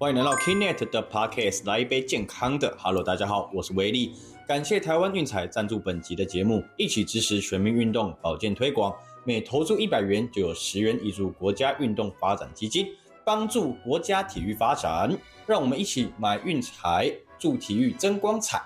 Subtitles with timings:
[0.00, 2.72] 欢迎来到 Kinet 的 Podcast，来一杯健康的。
[2.78, 4.14] Hello，大家好，我是威力。
[4.46, 8.94] 感谢台湾运彩赞助本集的节目，一起支持全民运动保健推广。
[9.24, 12.86] 每投注一百元就有十元移入国家运动发展基金，
[13.24, 15.18] 帮助国家体育发展。
[15.48, 18.62] 让我们一起买运彩，助体育增光彩。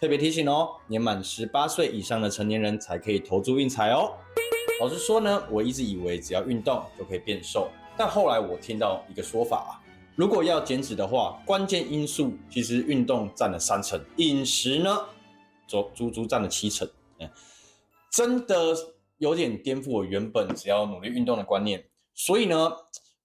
[0.00, 4.12] 特别提醒哦，年满十八岁以上的成年人才可以投注运彩哦。
[4.80, 9.82] 老实说呢，我一直以为只要运动就可以变瘦，但后来我听到一个说法啊，
[10.16, 14.98] 如果要减脂的话，关键因素其实运动占了三成，饮食呢，
[15.68, 16.88] 足足足占了七成。
[17.18, 17.28] 嗯，
[18.10, 18.74] 真的
[19.18, 21.86] 有点颠覆我原本只要努力运动的观念。
[22.14, 22.72] 所以呢，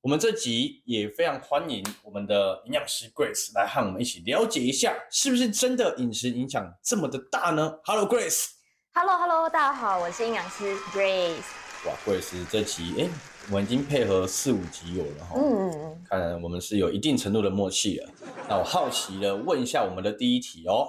[0.01, 8.47] 我们这集也非常欢迎我们的营养师 Grace 来和我们一起了解一下，是不是真的饮食影响这么的大呢？Hello Grace。
[8.93, 11.37] Hello Hello，大家好，我是营养师 Grace。
[11.85, 13.09] 哇，，Grace 这集哎，
[13.47, 18.09] 我们已经配合四五集有了哈，嗯嗯，看来我们是有一定程度的默契了。
[18.47, 20.87] 那我好奇的问一下我们的第一题哦，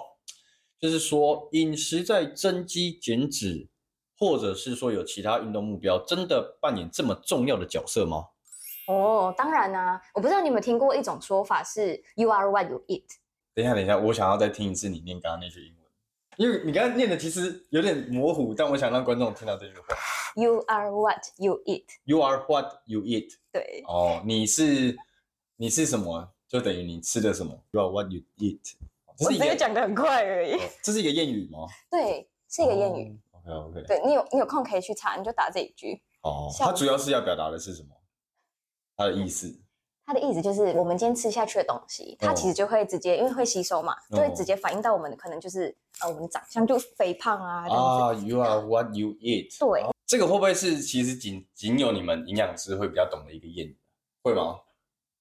[0.78, 3.69] 就是说饮食在增肌减脂，
[4.19, 8.27] 或者是说有其他运动目标，真的扮演这么重要的角色吗？
[8.87, 13.05] 哦，当然啦、我不知道你有没有听过一种说法是 “You are what you eat”。
[13.55, 15.81] 等一下，等一下，我想要再听一次你念刚刚那句英文，
[16.36, 19.84] 因为你刚刚念的其实有点模糊，但我想让观众听到这句话
[20.34, 21.84] You are what you eat。
[22.05, 23.34] ：You are what you eat。
[23.52, 24.97] 对，哦，你是
[25.56, 26.33] 你是什么？
[26.48, 28.72] 就等于你吃的什么？You are what you eat。
[29.19, 30.55] 我只是讲的很快而已。
[30.55, 31.66] 哦这是一个谚语吗？
[31.91, 33.19] 对，是一个谚语。
[33.33, 33.83] OK OK。
[33.86, 36.03] 对你有你有空可以去查，你就打这一句。
[36.22, 37.88] 哦，它主要是要表达的是什么？
[38.97, 39.61] 它的意思。
[40.12, 48.22] 它的意思就是，我们今天吃下去的东西，它哦其实就会直接，因为会吸收嘛，就会哦直接反映到我们的可能就是呃，我们的长相就肥胖啊这样子。
[48.22, 49.58] 啊，You are what you eat。
[49.58, 53.78] 对，这个会不会是其实仅仅有你们营养师会比较懂的一个谚语？
[54.22, 54.60] 会吗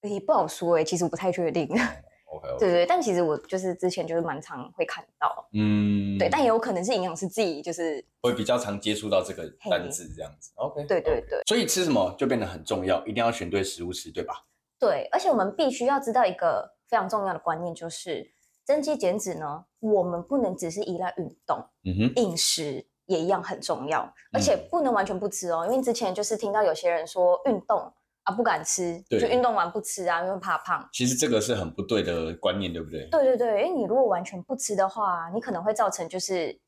[0.02, 1.70] 也不好说哎，其实我不太确定。？
[2.34, 2.60] OK OK。
[2.60, 5.48] 对对，但其实我就是之前就是蛮常会看到。
[5.54, 10.52] 嗯，对，但也有可能是营养师自己就是会比较常接触到这个单字这样子。
[10.56, 10.84] OK。
[10.84, 14.34] 对对对所以吃什么就变得很重要，一定要选对食物吃，对吧？
[14.82, 18.34] 对，而且我们必须要知道一个非常重要的观念，就是
[18.66, 22.14] 增肌减脂呢，我们不能只是依赖运动，嗯哼。
[22.16, 27.94] 饮食也一样很重要，而且不能完全不吃哦，因为之前就是听到有些人说运动
[28.24, 30.90] 啊不敢吃，对就运动完不吃啊，因为怕胖。
[30.92, 33.08] 其实这个是很不对的观念，对不对？
[33.12, 36.60] 对对对，因为你如果完全不吃的话，你可能会造成就是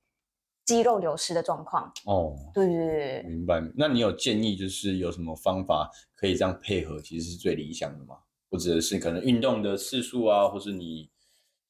[0.66, 1.92] 肌肉流失的状况。
[2.06, 3.62] 哦，对对对对，明白。
[3.76, 8.16] 那你有建议就是有什么方法可以这样配合，其实是最理想的吗？
[8.50, 11.10] 或者是可能运动的次数啊，或是你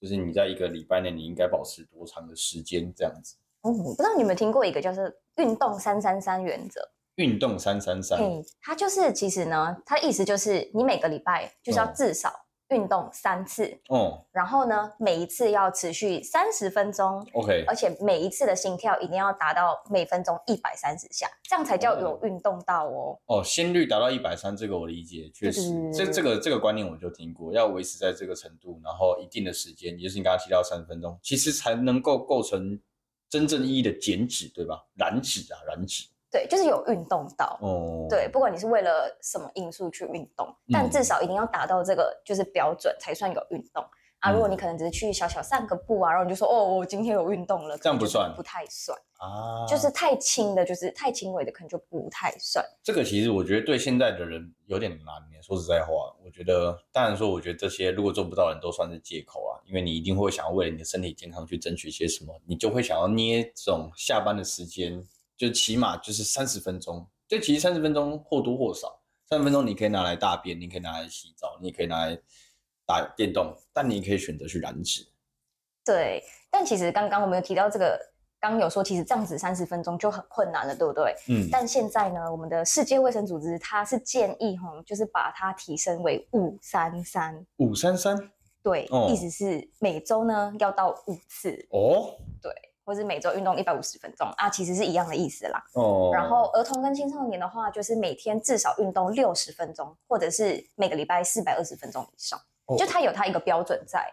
[0.02, 3.38] 就是你在一个礼拜内你应该保持多长的时间这样子？
[3.62, 5.04] 嗯，不知道你有没有听过一个叫做
[5.38, 6.82] 运动三三三原则？
[7.16, 12.34] 运动三三三，嘿，它就是其实呢，它的意思就是你每个礼拜就是要嗯至少
[12.70, 23.20] 运动三次，哦然后呢，每一次要持续三十分钟，，OK，而且每一次的心跳一定要达到每分钟一百三十下，这样才叫有运动到哦。
[23.26, 32.80] 哦，心率达到一百三，这个我理解，确实，这这个这个观念我就听过，要维持在这个程度，然后一定的时间，也就是你刚刚提到三十分钟，其实才能够构成
[33.30, 34.84] 真正意义的减脂，对吧？
[34.96, 36.06] 燃脂啊，燃脂。
[36.34, 37.60] 对，就是有运动到。
[37.62, 43.84] 哦，对，不管你是为了什么因素去运动，但嗯至少一定要达到这个就是标准才算有运动
[44.20, 44.32] 啊。
[44.32, 48.98] 嗯如果你可能只是去小小散个步啊，然后你就说哦，我今天有运动了，这样不算不太算。
[49.18, 52.66] 啊，就是太轻的，就是太轻微的，可能就不太算。
[52.82, 55.42] 这个其实我觉得对现在的人有点难耶。
[55.42, 55.94] 说实在话，
[56.24, 65.04] 我觉得，当然说，我觉得这些如果做不到的人都算是借口啊，因为你一定会想要为了你的身体健康去争取些什么，你就会想要捏这种下班的时间，
[65.48, 67.06] 就起码就是三十分钟。
[67.28, 72.18] 就其实三十分钟或多或少，三十分钟你可以拿来大便，你可以拿来洗澡，你也可以拿来
[72.86, 75.08] 打电动，但你也可以选择去燃脂。
[75.84, 78.00] 对，但其实刚刚我们有提到这个，
[78.40, 81.16] 刚刚有说其实这样子三十分钟就很困难了，对不对？
[81.28, 87.46] 嗯，但现在呢，我们的世界卫生组织它是建议哈，就是把它提升为五三三。
[87.58, 88.32] 五三三
[88.62, 92.18] 对，哦意思是每周呢要到五次，哦
[92.86, 95.64] 或是每周运动一百五十分钟啊，其实是一样的意思啦。
[95.74, 104.06] 哦，然后儿童跟青少年的话，就是每天至少运动六十分钟，或者是每个礼拜四百二十分钟以上，哦就它有它一个标准在。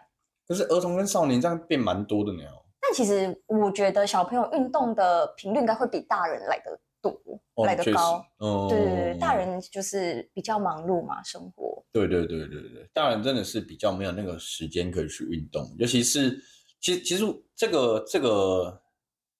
[0.47, 2.65] 可是儿童跟少年这样变蛮多的呢哦。
[2.81, 7.11] 但其实我觉得小朋友运动的频率应该会比大人来的多，
[7.53, 8.25] 哦来的高。
[8.37, 11.83] 哦，对对对，大人就是比较忙碌嘛，生活。
[11.93, 16.41] 对对对对对，大人真的是比较没有那个时间可以去运动，尤其是
[16.81, 17.23] 其实其实
[17.55, 18.81] 这个这个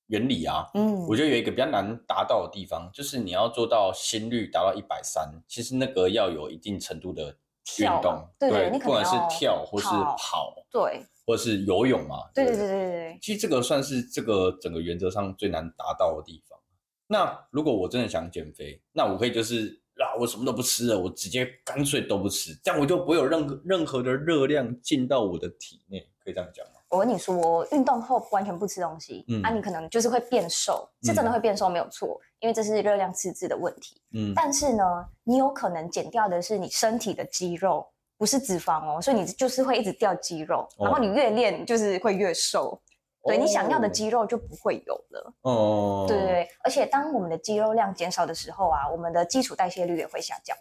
[0.07, 7.35] 原理啊，嗯，我觉得有一个比较难达到的地方，就是你要做到心率达到一百三，其实那个要有一定程度的
[7.79, 12.27] 运动，对对，你不管是跳或是跑跑，对或是游泳嘛。
[12.27, 16.59] 不对对对对对其实这个算是这个整个原则上最难达到的地方。
[17.07, 26.80] 那如果我真的想减肥，那我可以就是啊，我什么都不吃了，我直接干脆都不吃，这样我就不会有任何任何的热量进到我的体内，可以这样讲吗？
[26.91, 34.01] 我跟你说，运动后完全不吃东西，嗯啊，你可能就是会变瘦，是真的会变瘦，没有错，因为这是热量赤字的问题。
[34.13, 34.83] 嗯，但是呢，
[35.23, 42.77] 你有可能减掉的是你身体的肌肉，不是脂肪哦，所以你就是会一直掉肌肉，哦然后你越练就是会越瘦，
[43.23, 45.33] 对你想要的哦肌肉就不会有了。
[45.43, 50.57] 哦，对对对，而且当我们的肌肉量减少的时候啊，我们的基础代谢率也会下降。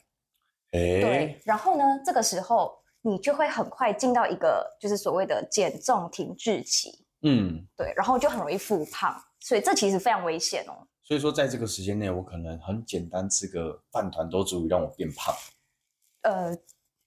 [0.73, 10.87] 哎对，，然后呢，这个时候你就会很快进到一个就是所谓的减重停滞期，嗯，对，然后就很容易复胖，所以这其实非常危险哦。
[11.03, 15.35] 所以说在这个时间内，我可能很简单吃个饭团都足以让我变胖。
[16.23, 16.55] 呃，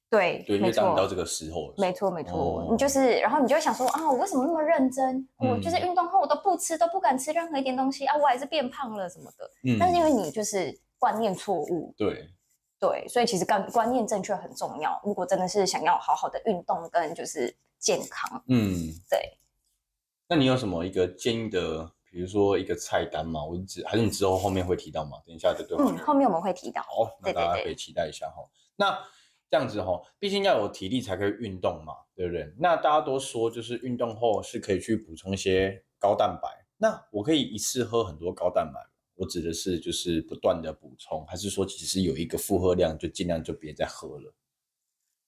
[0.10, 1.08] 对，对，因为当你到。
[1.08, 5.26] 这个时候没错，没错，哦你就是，然后你就会想说啊，我为什么那么认真？
[5.38, 9.50] 我就是嗯运动后我都不吃，都不敢吃任何一点东西啊，我还是变胖了什么的。
[9.64, 12.28] 嗯，但是因为你就是观念错误，对，
[12.84, 15.00] 对，所以其实观观念正确很重要。
[15.06, 19.40] 如果真的是想要好好的运动跟就是健康，嗯，对，
[20.28, 23.42] 那你有什么一个建议的，比如说一个菜单吗？
[23.42, 25.12] 我只还是你之后后面会提到吗？
[25.26, 25.86] 等一下就对话。
[25.86, 26.82] 嗯，后面我们会提到。
[26.82, 28.44] 好，那大家可以期待一下哈。
[28.76, 29.00] 那
[29.50, 32.54] 这样子哈，毕竟要有体力才可以运动嘛，对不对？
[32.60, 38.90] 那大家都说就是运动后是可以去补充一些高蛋白，那我可以一次喝很多高蛋白吗？
[39.16, 44.34] 我指的是就是不断的补充，还是说其实有一个负荷量就尽量就别再喝了？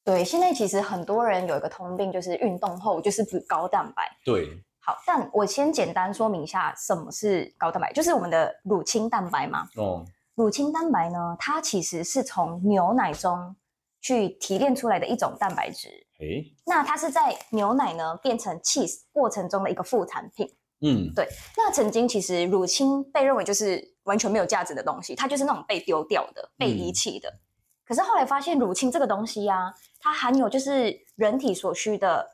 [0.03, 4.03] 对，现在其实很多人有一个通病，就是运动后就是补高蛋白。
[4.23, 9.67] 对，好，但我先简单说明一下什么是高蛋白，就是我们的乳清蛋白嘛。
[9.75, 10.05] 哦，
[10.35, 13.55] 乳清蛋白呢，它其实是从牛奶中
[13.99, 15.89] 去提炼出来的一种蛋白质。
[16.19, 20.55] 诶，那它是在牛奶呢变成 cheese 过程中的一个副产品。
[20.85, 21.27] 嗯，对
[21.57, 27.33] 那曾经其实乳清被认为就是完全没有价值的东西，它就是那种被丢掉的、被遗弃的。
[27.85, 32.27] 可是后来发现乳清这个东西呀、它含有就是人体所需的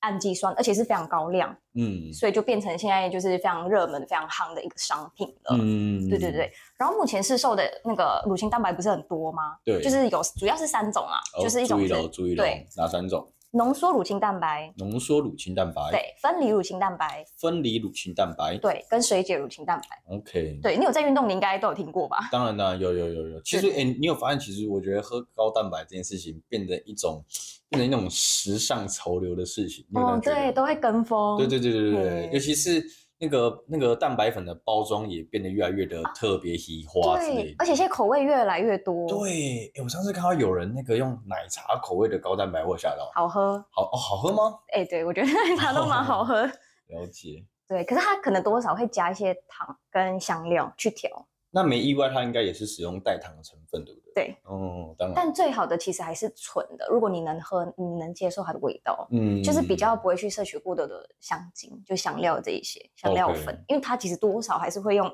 [0.00, 5.56] 氨基酸，而且是非常高量，嗯，所以就变成现在就是非常热门、非常夯的一个商品了。
[5.58, 9.56] 嗯，对对对，然后目前市售的那个乳清蛋白不是很多吗？
[9.64, 13.26] 对就是有主要是三种啊，哦就是一种是注意喽，注意喽对，哪三种？
[13.52, 20.14] 浓缩乳清蛋白，浓缩乳清蛋白，，对，分离乳清蛋白，分离乳清蛋白，对，跟水解乳清蛋白。
[20.14, 22.28] ，OK，对你有在运动，你应该都有听过吧？
[22.30, 23.40] 当然啦，有有有有。
[23.40, 27.24] 其实，对哎、你有发现，其实我觉得喝高蛋白这件事情变成一种，
[27.70, 29.82] 变成一种时尚潮流的事情。
[29.94, 31.38] 哦对，吗都会跟风。
[31.38, 32.84] 对对对对对尤其是
[33.20, 37.42] 那个那个蛋白粉的包装也变得越来越的特别喜花之类的。
[37.42, 43.10] 对而且现在口味越来越多，，对，哎，我上次看到有人那个用奶茶口味的高蛋白，我有吓到。
[43.14, 43.58] 好喝。
[43.70, 44.58] 好哦，好喝吗？
[44.72, 46.42] 哎，对我觉得奶茶都蛮好喝。
[46.88, 47.44] 了解。
[47.66, 51.10] 对，可是它可能多少会加一些糖跟香料去调，
[51.50, 54.07] 那没意外，它应该也是使用代糖的成分，对不对？
[54.18, 54.36] 对。
[54.44, 55.14] 哦，当然。
[55.14, 56.86] 但最好的其实还是纯的。
[56.90, 65.08] 如果你能喝，你能接受它的味道，嗯，就是比较不会去摄取过多的香精，就香料这一些香料粉因为它其实多少还是会用，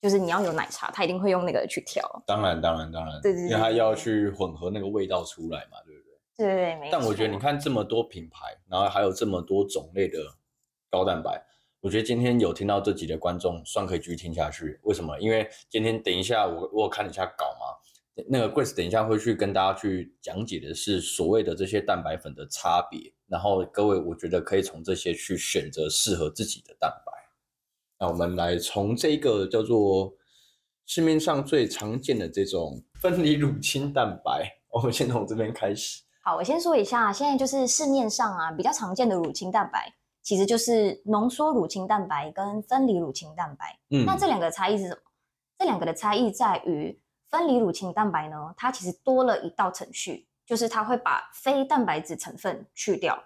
[0.00, 2.02] 就是你要有奶茶，它一定会用那个去调。
[2.26, 6.10] 当然，当然，当然，对对对因为它要去混合那个味道出来嘛，对不对？
[6.36, 10.18] 对对对，没但我觉得你看这么多品牌，然后还有这么多种类的
[10.88, 11.44] 高蛋白，
[11.80, 14.80] 我觉得今天有听到这集的观众，算可以继续听下去。
[14.84, 15.18] 为什么？
[15.18, 17.76] 因为今天等一下我我有看一下稿嘛，
[18.28, 27.12] 那个 Grace 等一下会去跟大家去讲解的是所谓的这些蛋白粉的差别，然后各位我觉得可以从这些去选择适合自己的蛋白。
[27.98, 30.12] 那我们来从这个叫做
[30.86, 36.02] 市面上最常见的这种分离乳清蛋白，我们先从这边开始。
[36.22, 43.78] 好，我先说一下，现在就是市面上啊比较常见的乳清蛋白，其实就是浓缩乳清蛋白跟分离乳清蛋白。
[43.90, 45.00] 嗯，那这两个的差异是什么？
[45.58, 46.98] 这两个的差异在于，
[47.30, 53.22] 分离乳清蛋白呢，它其实多了一道程序，就是它会把非蛋白质成分去掉。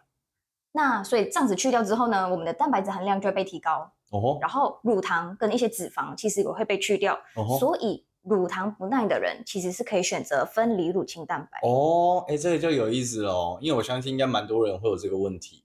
[0.72, 7.14] 那所以这样子去掉之后呢，我们的蛋白质含量就会被提高，哦，然后乳糖跟一些脂肪其实也会被去掉。
[7.36, 11.60] 哦，所以乳糖不耐的人其实是可以选择分离乳清蛋白。
[11.62, 15.63] 哦，哎，这个就有意思喽，因为我相信应该蛮多人会有这个问题。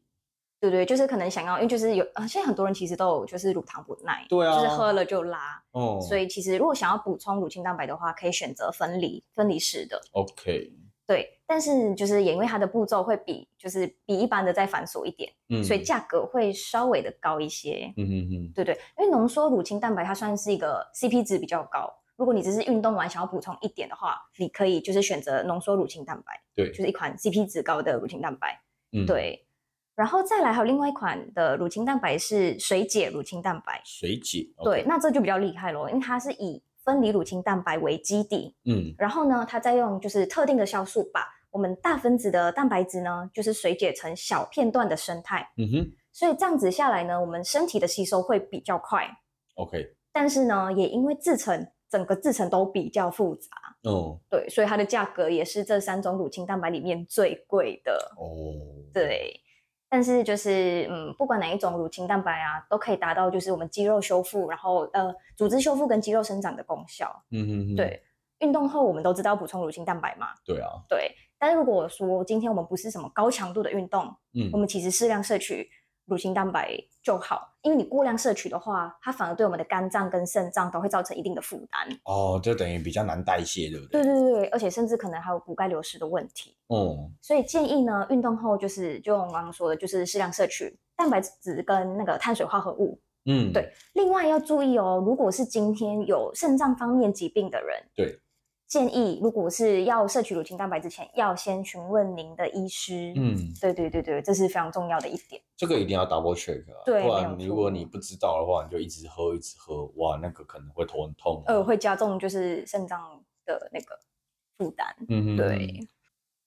[0.60, 10.74] 对对，就是可能想要，因为就是有呃，现在很多人其实都有就是乳糖不耐，对啊就是喝了就拉，哦，所以其实如果想要补充乳清蛋白的话，可以选择分离分离式的，OK，
[11.08, 11.36] 对。
[11.50, 18.76] 但是就是也因为它的步骤会比就是比一般的再繁琐一点，嗯，所以价格会稍微的高一些，嗯哼哼，对对。
[19.00, 28.62] 因为浓缩乳清蛋白它算是一个 CP 值比较高，如果你只是运动完想要补充一点的话，你可以就是选择浓缩乳清蛋白，对就是一款 CP 值高的乳清蛋白。
[28.92, 29.44] 嗯，，对，
[30.00, 33.82] 然后再来还有另外一款的乳清蛋白是水解乳清蛋白。
[33.84, 38.96] 水解，对那这就比较厉害咯，因为它是以分离乳清蛋白为基底，嗯。
[38.98, 45.92] 然后呢，它再用就是特定的酵素把我们大分子的蛋白质呢，就是水解成小片段的生态，嗯哼。
[46.14, 49.06] 所以这样子下来呢，我们身体的吸收会比较快
[49.56, 53.50] ，，OK，但是呢，也因为制成整个制成都比较复杂，
[53.84, 54.18] 哦。
[54.30, 58.14] 对，所以它的价格也是这三种乳清蛋白里面最贵的。
[58.18, 58.58] 哦，，
[58.94, 59.40] 对，
[59.90, 67.24] 但是就是嗯，不管哪一种乳清蛋白啊，都可以达到就是我们肌肉修复，然后呃组织修复跟肌肉生长的功效。
[67.32, 68.02] 嗯嗯嗯，对，
[68.40, 71.12] 运动后我们都知道补充乳清蛋白嘛，对啊，对。
[71.40, 74.04] 但是如果说今天我们不是什么高强度的运动，
[74.34, 75.70] 嗯我们其实适量摄取
[76.10, 82.00] 乳清蛋白就好，因为你过量摄取的话，它反而对我们的肝脏跟肾脏都会造成一定的负担。
[82.06, 84.14] 哦，就等于比较难代谢，对不对对？
[84.14, 86.58] 对对，而且甚至可能还有骨钙流失的问题。
[86.68, 93.00] 哦，所以建议呢，运动后就是就我刚刚说的，就是适量摄取蛋白质跟那个碳水化合物。
[93.26, 98.18] 嗯，对另外要注意哦，如果是今天有肾脏方面疾病的人，对，
[98.70, 105.42] 建议如果是要摄取乳清蛋白之前，要先询问您的医师。，嗯，对对对对，这是非常重要的一点。
[105.58, 111.52] 这个一定要 double check 啊，对不然如果你不知道的话，你就一直喝一直喝，哇，那个可能会头很痛啊。
[111.52, 114.00] 呃，会加重就是肾脏的那个
[114.60, 114.96] 负担。
[115.08, 115.88] 嗯嗯，对。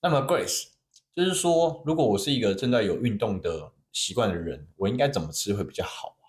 [0.00, 0.68] 那么 Grace，
[1.14, 6.24] 就是说，如果我是一个正在有运动的习惯的人，我应该怎么吃会比较好啊？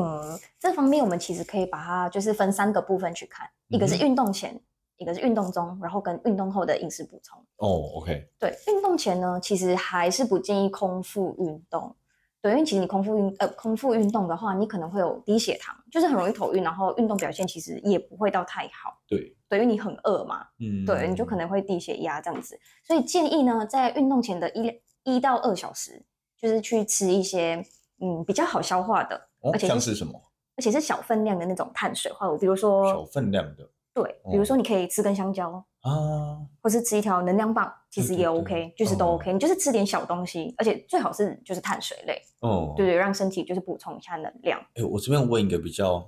[0.00, 4.60] 嗯，这方面我们其实可以把它就是分三个部分去看，一个是运动前，
[5.00, 7.38] 一个是运动中，然后跟运动后的饮食补充。
[7.56, 11.96] 哦，OK，对，运动前呢，其实还是不建议空腹运动。
[12.42, 18.98] 对，因为其实你空腹运呃空腹运动的话，你可能会有低血糖，就是很容易头晕，然后运动表现其实也不会到太好。
[19.08, 22.58] 对，对，因为你很饿嘛，嗯，对，你就可能会低血压这样子。
[22.86, 24.72] 所以建议呢，在运动前的一
[25.04, 26.02] 一到二小时，
[26.38, 27.62] 就是去吃一些
[28.00, 30.12] 嗯比较好消化的，哦而，且像是什么
[30.56, 36.38] 而且是小分量的那种碳水化合物，比如说小分量的对，比如哦说你可以吃根香蕉，啊？
[36.62, 39.32] 或是吃一条能量棒，其实也对对对 OK，就是都哦 OK。
[39.32, 44.60] 你就是吃点小东西，而且最好是就是碳水类，哦，对对，让身体就是补充一下能量。
[44.74, 45.98] 哎，我这边问一个比较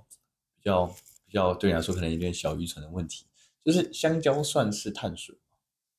[0.57, 0.87] 比较
[1.27, 3.27] 比较对你来说可能有点小愚蠢的问题，
[3.65, 5.41] 就是香蕉算是碳水吗？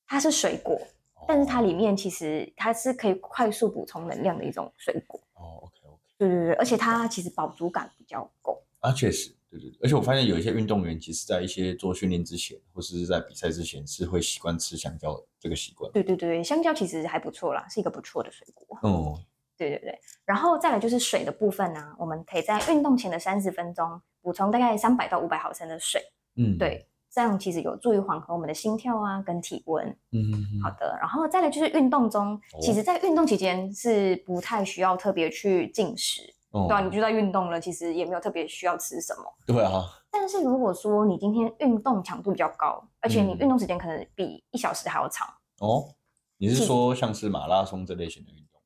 [0.08, 0.80] 它是水果，
[1.28, 5.20] 但是它里面其实它是可以快速补充能量的一种水果。
[5.34, 8.62] 哦，OK OK，对对对，而且它其实饱足感比较够。
[8.80, 15.92] 啊，确实，对对对，而且我发现有一些运动员，其实在一些做训练之前，或是在比赛之前，是会习惯吃香蕉这个习惯。
[15.92, 18.80] 对对对，香蕉其实还不错啦，是一个不错的水果。
[18.82, 19.20] 哦，
[19.56, 26.02] 对对对，然后再来就是水的部分呢、我们可以在运动前的三十分钟补充大概三百到五百毫升的水。
[26.36, 29.86] 嗯，，对，这样其实有助于缓和我们的心跳啊跟体温。
[30.12, 36.22] 嗯，好的，然后再来就是运动中，其哦实在运动期间是不太需要特别去进食，
[36.54, 39.24] 哦对啊，你就在运动了，其实也没有特别需要吃什么。
[39.46, 45.28] 对啊，但是如果说你今天运动强度比较高，而且你嗯运动时间可能比一小时还要长，
[45.60, 45.94] 哦，
[46.38, 48.62] 你是是说像是马拉松这类型的运动？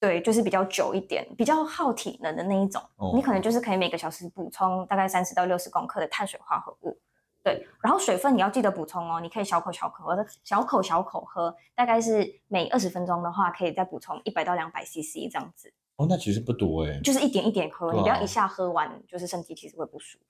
[0.00, 6.98] 对，就是比较久一点，比较耗体能的那一种，哦你可能就是可以每个小时补充大概三十到六十公克的碳水化合物。
[7.42, 17.00] 对，然后水分你要记得补充哦，你可以小口小口喝，小口小口喝，大概是每二十分钟的话，可以再补充一百到两百 CC 这样子，哦，那其实不多哎。
[17.02, 20.24] 就是一点一点喝，啊你不要一下喝完，就是身体其实会不舒服。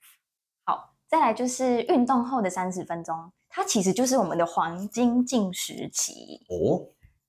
[0.63, 6.45] 好，再来就是运动后的三十分钟，它其实就是我们的黄金进食期。
[6.49, 6.85] 哦，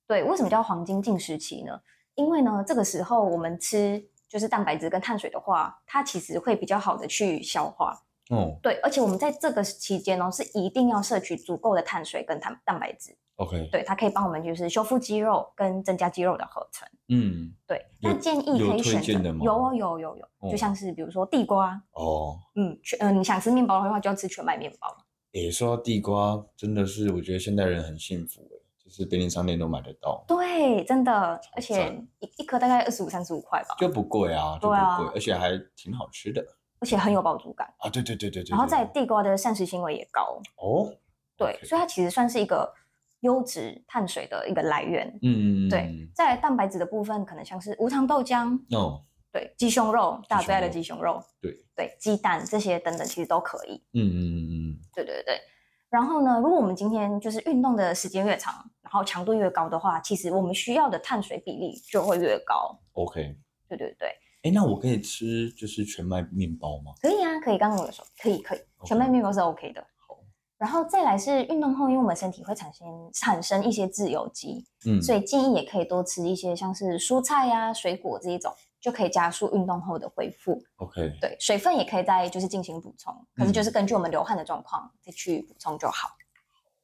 [0.07, 1.81] 对，为什么叫黄金进食期呢？
[2.15, 8.03] 因为呢，这个时候我们吃就是蛋白质跟碳水的话，它其实会比较好的去消化。
[8.31, 8.59] 哦。
[8.63, 13.17] 对，而且我们在这个期间呢，是一定要摄取足够的碳水跟碳蛋白质。
[13.37, 16.89] ，OK，对，它可以帮我们就是修复肌肉跟增加肌肉的合成。
[17.09, 20.51] 嗯，对，那建议可以选择有哦有有有，哦。
[20.51, 24.89] 就像是比如说地瓜，哦，嗯，全嗯、你想吃面包的话，就要吃全麦面包。
[25.33, 34.97] 诶，说到地瓜，真的是我觉得现代人很幸福诶，就是便利商店都买得到，对，真的，而且一一颗大概二十五三十五块吧，就不贵啊，就不对啊。
[34.97, 36.43] 贵，而且还挺好吃的
[36.87, 37.67] 而且很有饱足感。
[37.79, 37.91] 啊。
[37.91, 38.51] 对对对对对。
[38.51, 40.95] 然后在地瓜的膳食纤维也高，哦，
[41.37, 42.73] 对所以它其实算是一个
[43.21, 45.09] 优质碳水的一个来源。
[45.23, 49.03] 嗯，嗯对嗯，在蛋白质的部分，可能像是无糖豆浆，哦，
[49.33, 53.83] 对，鸡胸肉，大家最爱的鸡鸡胸肉，对，对，鸡蛋这些等等，其实都可以。
[53.95, 55.41] 嗯嗯嗯嗯对对对。
[55.89, 62.79] 然后呢，如果我们今天就是运动的时间越长，然后强度越高的话，其实我们需要的碳水比例就会越高。
[62.93, 63.37] ，OK。
[63.69, 64.11] 对对对，
[64.47, 66.93] 哎，那我可以吃就是全麦面包吗？
[67.03, 67.59] 可以啊，可以。
[67.59, 69.85] 刚刚我有说可以，可以，全麦面包是 OK 的。
[70.07, 70.17] 好，
[70.57, 80.63] 然后再来是运动后，因为我们身体会产生产生一些自由基，嗯，所以建议也可以多吃一些像是蔬菜呀、水果这一种，就可以加速运动后的恢复。
[80.77, 86.11] OK，对，水分也可以再就是进行补充，可是嗯就是根据我们流汗的状况再去补充就好。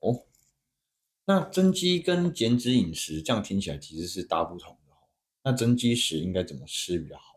[0.00, 0.20] 哦
[1.24, 4.98] 那增肌跟减脂饮食这样听起来其实是大不同的哦。
[5.44, 7.31] 那增肌时应该怎么吃比较好？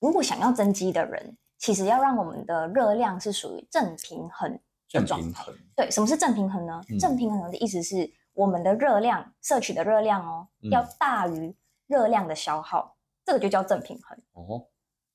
[0.00, 5.16] 如果想要增肌的人，其实要让我们的热量是属于正平衡状态。
[5.16, 6.80] 平衡，对，什么是正平衡呢？
[6.88, 11.54] 嗯正平衡的意思是我们的热量摄取的热量哦，嗯要大于
[11.86, 14.18] 热量的消耗，这个就叫正平衡。
[14.32, 14.66] 哦，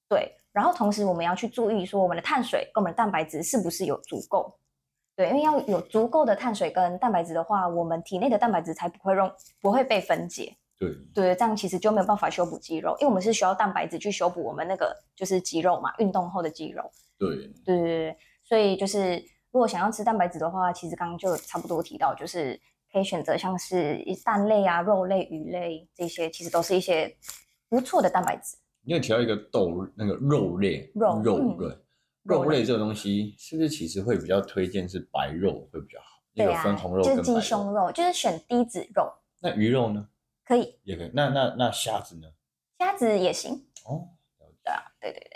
[0.08, 4.58] 对，然后同时我们要去注意说我们的碳水跟我们的蛋白质是不是有足够。
[5.15, 10.58] 对，因为要有足够的碳水跟蛋白质的话，我们体内的蛋白质才不会用不会被分解。
[10.77, 16.84] 对，对，这样其实就没有办法修补肌肉，因为我们是需要蛋白质去修补我们那个就是肌肉嘛，运动后的肌肉。
[17.17, 17.29] 对，
[17.63, 19.15] 对对对，所以就是
[19.51, 22.60] 如果想要吃蛋白质的话，其实刚刚就差不多提到，就是
[22.91, 27.15] 可以选择像是一蛋类啊、肉类、鱼类这些，其实都是一些
[27.70, 28.58] 不错的蛋白质。
[28.82, 31.77] 你有提到一个豆那个肉类，肉肉嗯对，
[32.24, 36.05] 肉类这个东西是不是其实会比较推荐是白肉会比较好？
[36.36, 37.39] 对啊有分红肉就是鸡。
[37.39, 40.05] 胸肉，就是选低脂肉那鱼肉呢？
[40.45, 41.11] 可以，也可以。
[41.13, 42.27] 那那那虾子呢？
[42.79, 43.53] 虾子也行。
[43.85, 45.29] 哦，对啊，对对对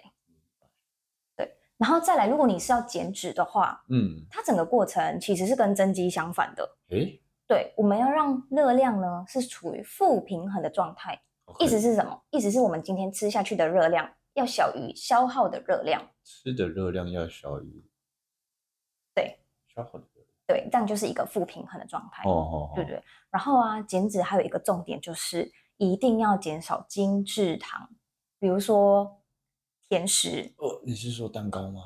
[1.37, 1.57] 对。
[1.77, 6.77] 然后再来，如果你是要减脂的话，嗯，它整个过程其实是跟增肌相反的。
[6.89, 11.19] 诶对，我们要让热量呢是处于负平衡的状态。
[11.57, 12.21] 意思是什么？
[12.29, 16.05] 意思是我们今天吃下去的热量要小于消耗的热量。
[16.23, 17.83] 吃的热量要小于
[19.15, 19.39] 对
[19.73, 20.05] 消耗的。
[20.49, 22.23] 对，这样就是一个负平衡的状态。
[22.25, 22.99] 哦哦，哦对对。
[23.29, 27.87] 然后啊，减脂还有一个重点就是一定要减少精制糖，
[28.39, 29.21] 比如说
[29.87, 31.81] 甜食，哦，你是说蛋糕吗？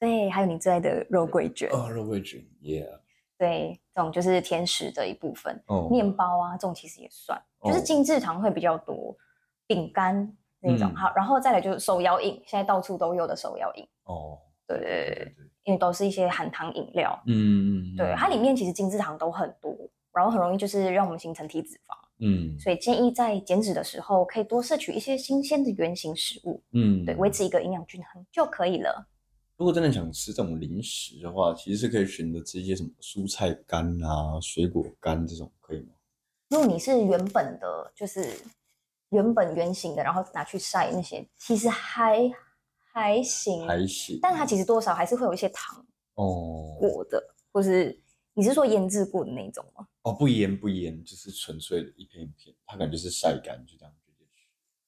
[0.00, 2.98] 对，还有你最爱的肉桂卷，哦，肉桂卷，Yeah，
[3.38, 5.62] 对，这种就是甜食的一部分。
[5.68, 9.16] 哦，面包啊，这种其实也算，就是哦精制糖会比较多，
[9.68, 10.90] 饼干那种。
[10.90, 19.76] 嗯好，然后再来就是手摇饮，现在到处都有的手摇饮，哦，对对对因为都是一些含糖饮料，嗯嗯，对，它里面其实精制糖都很多，
[20.12, 22.58] 然后很容易就是让我们形成体脂肪，嗯。
[22.58, 29.06] 所以建议在减脂的时候可以多摄取一些新鲜的原型食物，嗯，对，维持一个营养均衡就可以了。
[29.56, 35.88] 如果真的想吃这种零食的话，其实是可以选择吃一些什么蔬菜干啊、水果干这种，可以吗？
[36.48, 38.24] 如果你是原本的，就是
[39.10, 42.30] 原本原型的，然后拿去晒那些，其实还
[42.92, 47.22] 还行，还行，但它其实多少还是会有一些糖哦果的，
[47.52, 47.98] 或是
[48.34, 49.86] 你是说腌制过的那种吗？
[50.02, 54.46] 哦不腌不腌，就是纯粹的一片一片，它感觉是晒干就这样直接吃。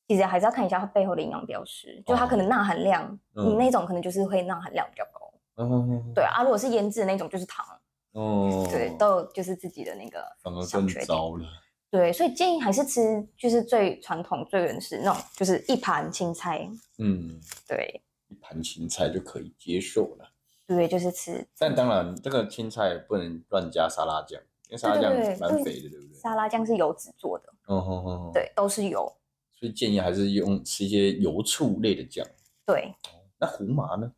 [0.09, 5.33] 其实还是要看一下它背后的营养标识，就它可能钠含量，嗯你那种可能就是会钠含量比较高。
[5.57, 7.67] 嗯，对啊，如果是腌制的那种就是糖，
[8.13, 10.89] 哦，对，都有就是自己的那个反而更。
[11.05, 11.47] 糟了。
[11.91, 20.33] 对，所以建议还是吃就是最传统、最原始那种，就是一盘青菜，嗯，对一盘青菜就可以接受了。
[20.67, 26.21] 对，就是吃但当然，这个青菜不能乱加沙拉酱，因为沙拉酱蛮肥的，对不对？
[26.21, 29.13] 沙拉酱是油脂做的，哦吼吼吼，对，都是油，
[29.53, 32.25] 所以建议还是用吃一些油醋类的酱。
[32.65, 32.95] 对，
[33.39, 34.13] 那胡麻呢？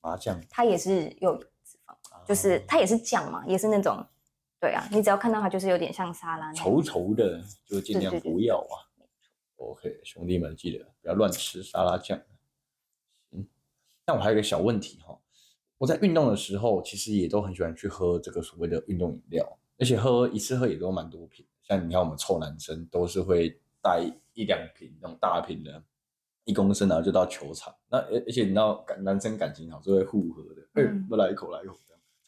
[0.00, 1.94] 麻酱它也是有脂肪，
[2.26, 4.04] 就是啊它也是酱嘛，也是那种，
[4.62, 8.78] 对啊，你只要看到它就是有点像沙拉稠稠的，就尽量不要啊。
[9.56, 12.16] OK，兄弟们记得不要乱吃沙拉酱。
[13.32, 13.44] 行，
[14.04, 15.18] 但我还有一个小问题哈，
[15.78, 21.44] 我在运动的时候，其实也都很喜欢去喝这个所谓的运动饮料，而且喝一次喝也都蛮多瓶。
[21.64, 24.00] 像你看我们臭男生都是会带
[24.32, 25.82] 一两瓶那种大瓶的，
[26.44, 27.74] 一公升，然后就到球场。
[27.88, 30.62] 那而而且你知道感男生感情好是会互喝的，
[31.08, 31.76] 不来一口来一口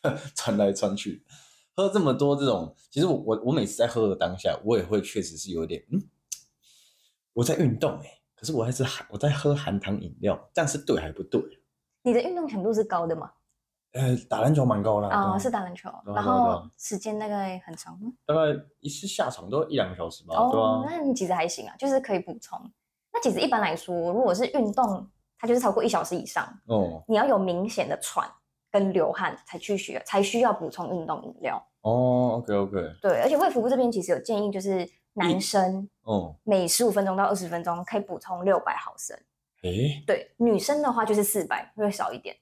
[0.03, 1.23] 这样 传来传去。
[1.77, 6.01] 喝这么多这种，其实我我我每次在喝的当下，我也会确实是有点嗯，
[7.33, 11.41] 我在运动哎、可是我还是含我在喝含糖饮料，这样是对还不对？
[12.03, 13.31] 你的运动强度是高的吗？
[13.93, 18.13] 呃，打篮球蛮高啦，啊、对是打篮球，然后时间大概很长吗？
[18.27, 18.41] 大概
[18.81, 20.91] 一次下场都一两个小时吧，对哦，吧？
[20.91, 22.59] 那你其实还行啊，就是可以补充。
[23.13, 25.09] 那其实一般来说，如果是运动，
[25.39, 28.29] 它就是超过一小时以上，哦你要有明显的喘
[28.75, 31.65] 跟流汗才去需才需要补充运动饮料。
[31.83, 39.17] 哦，OK OK，对，而且卫福部这边其实有建议，就是男生哦，每十五分钟到二十分钟可以补充六百毫升，
[39.63, 42.35] 诶，对，女生的话就是四百，会少一点。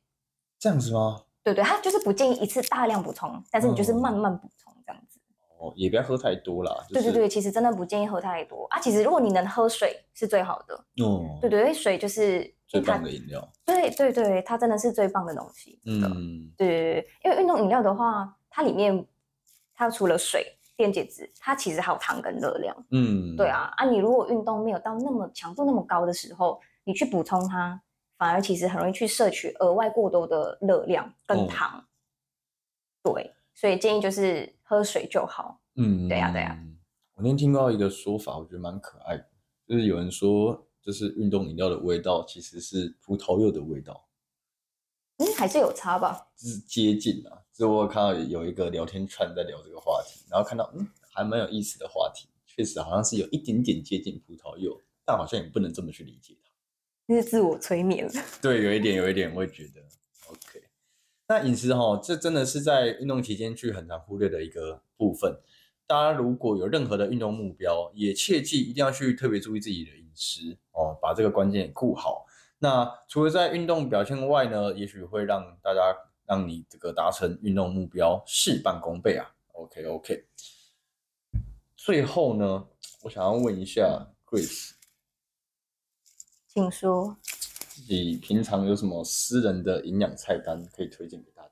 [0.58, 1.22] 这样子吗？
[1.44, 5.20] 对对，他就是不建议一次大量补充，但是你就是哦慢慢补充这样子。
[5.62, 6.74] 哦，也不要喝太多啦。
[6.88, 8.80] 就是、对对对，其实真的不建议喝太多啊。
[8.80, 13.48] 其实如果你能喝水是最好的，哦，对对，因为水就是最棒的饮料。
[13.64, 15.80] 对对对，它真的是最棒的东西。
[15.86, 19.06] 嗯，对对对，因为运动饮料的话，它里面
[19.72, 22.76] 它除了水、电解质，它其实还有糖跟热量。
[22.90, 27.80] 嗯，对，啊，啊，你如果运动没有到那么强度那么高的时候，你去补充它，
[28.18, 31.84] 反而其实很容易去摄取额外过多的热量哦跟糖。
[33.04, 35.60] 对，所以建议就是喝水就好。
[35.74, 36.58] 嗯，对呀对呀。
[37.12, 39.26] 我那天听到一个说法，我觉得蛮可爱的，
[39.68, 44.08] 就是有人说，就是运动饮料的味道其实是葡萄柚的味道，
[45.18, 46.26] 嗯，还是有差吧？
[46.38, 47.42] 就是接近啊。
[47.52, 56.50] 之后我有看到有一个聊天串在聊这个话题，然后看到嗯，还蛮有意思的话题，确实好像是有一点点接近葡萄柚，但好像也不能这么去理解它。
[57.08, 58.10] 这是自我催眠。
[58.40, 59.81] 对，有一点，有一点，我也觉得。
[61.32, 65.40] 那饮食哈，这真的是在运动期间去很常忽略的一个部分。
[65.86, 72.26] 大家如果有任何的运动目标，也切记一定要去特别注意自己的饮食哦，把这个关键顾好。
[72.58, 75.80] 那除了在运动表现外呢，也许会让大家
[76.26, 79.34] 让你这个达成运动目标事半功倍啊。
[79.54, 80.26] OK OK。
[81.74, 82.66] 最后呢，
[83.04, 84.72] 我想要问一下 Grace，
[86.46, 87.16] 请说。
[87.92, 91.50] 自己平常有什么私人的营养菜单可以推荐给大家？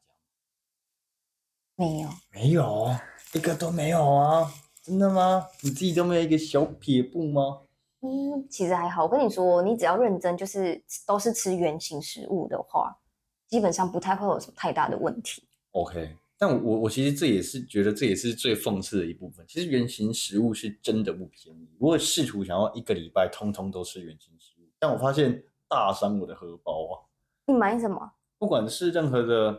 [1.77, 2.97] 没有，没有，
[3.35, 4.51] 一个都没有啊！
[4.83, 5.47] 真的吗？
[5.61, 7.61] 你自己都没有一个小撇步吗？
[8.01, 9.05] 嗯，其实还好。
[9.05, 12.99] 我跟你说，你只要认真，就是都是吃原形食物的话，
[13.47, 15.43] 基本上不太会有什么太大的问题。
[15.73, 19.45] OK，但我我其实这也是觉得这也是最讽刺的一部分。
[19.47, 27.07] 其实原形食物是真的不便宜，我也试图想要一个礼拜通通都吃原形食物，但我发现大伤我的荷包啊！
[27.47, 28.13] 你买什么？
[28.39, 29.53] 不管是任何的，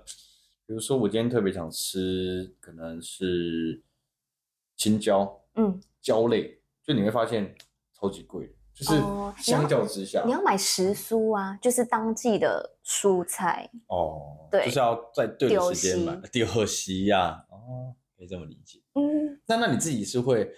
[0.66, 3.82] 比如说我今天特别想吃，可能是
[4.76, 7.56] 青椒、嗯，椒类，就你会发现
[7.94, 8.92] 超级贵，就是
[9.38, 13.70] 相较之下，你要买时蔬啊，就是当季的蔬菜。
[13.88, 18.82] 哦，对就是要在对的时间买席丢席呀，哦，可以这么理解。
[18.96, 20.52] 嗯，那那你自己是会，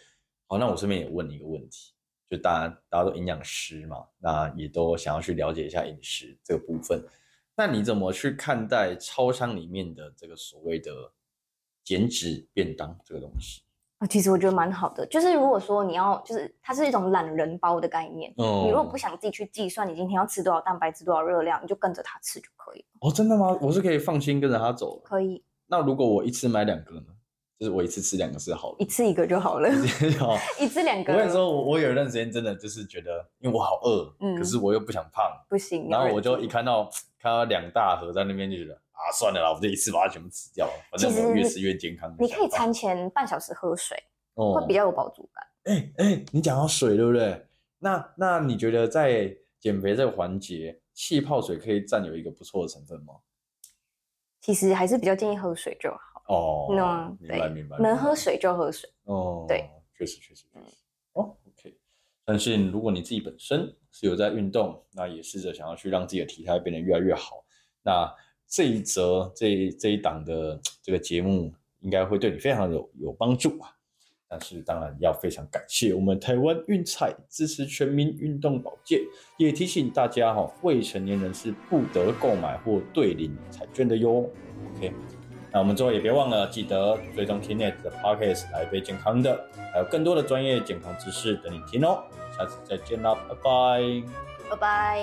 [0.48, 1.93] 好，那我顺便也问你一个问题，
[2.34, 7.00] 就大家大家都营养师嘛，那也都想要去了解一下饮食这个部分，
[7.56, 10.92] 那你怎么去看待超商里面的这个所谓的
[11.84, 13.62] 减脂便当这个东西？
[14.00, 15.06] 啊，其实我觉得蛮好的。
[15.06, 18.34] 就是如果说你要，就是它是一种懒人包的概念。
[18.38, 22.86] 哦你如果不想自己去计算你今天要吃多少蛋白质、多少热量，你就跟着它吃就可以了。
[23.02, 23.56] 哦，真的吗？
[23.62, 25.00] 我是可以放心跟着它走。
[25.02, 27.13] 可以那如果我一次买两个呢？
[27.64, 28.86] 就是我一次吃两个是好的一。
[28.86, 29.70] 次一个就好了，
[30.60, 31.14] 一次两个。
[31.14, 35.88] 我跟你说，我我有一段时间真的就是觉得，因为我好饿，嗯可是我又不想胖，不行。
[35.90, 42.14] 然后我就一看到看到两大盒在那边，就觉得啊，算了啦，我就一次把它全部吃掉，反正越吃越健康。
[42.20, 43.98] 你可以餐前半小时喝水，
[44.34, 45.74] 哦会比较有饱足感。
[45.74, 47.48] 哎哎，你讲到水对不对？
[47.80, 53.14] 那那你觉得在减肥这个环节，气泡水可以占有一个不错的成分吗？
[54.42, 56.13] 其实还是比较建议喝水就好。
[56.28, 58.90] 哦，嗯，明白明白，能喝水就喝水。
[59.06, 60.78] 哦，对，确实确实确实。
[61.14, 61.76] 哦，OK，
[62.26, 67.44] 相信如果你自己本身是有在运动，那也试着想要去让自己的体态变得越来越好，
[67.84, 68.10] 那
[68.48, 73.70] 这一则这这一档的这个节目应该会对你非常有有帮助啊。
[74.28, 79.00] 但是当然要非常感谢我们台湾运彩支持全民运动保健，
[79.38, 84.28] 也提醒大家哈、哦，未成年人是不得购买或兑领彩券的哟。
[84.76, 84.92] OK，
[85.54, 89.40] 那我们最后也别忘了记得追踪 Kinet 的 Podcast 来杯健康的，
[89.72, 92.04] 还有更多的专业健康知识等你听哦。
[92.36, 94.04] 下次再见啦，拜拜。
[94.50, 95.02] 拜拜。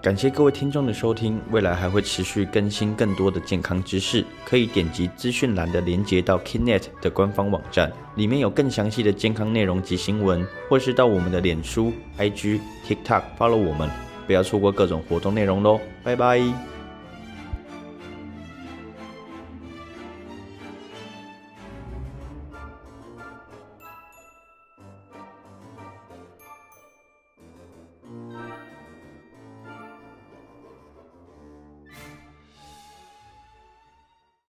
[0.00, 13.88] 感谢各位听众的收听，未来还会持续更新更多的健康知识，可以点击资讯栏的连接到 Kinet 的官方网站，里面有更详细的健康内容及新闻，或是到我们的脸书、IG、TikTok follow 我们，
[14.26, 16.71] 不要错过各种活动内容喽，拜拜。